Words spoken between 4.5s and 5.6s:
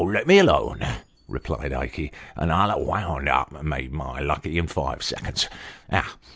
in five seconds.